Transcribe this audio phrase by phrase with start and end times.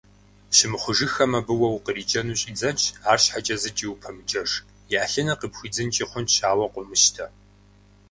[0.55, 4.51] Щымыхъужыххэм абы уэ укъриджэу щӀидзэнщ, арщхьэкӀэ зыкӀи упэмыджэж,
[4.93, 7.25] и Ӏэлъыныр къыпхуидзынкӀи хъунщ, ауэ къомыщтэ.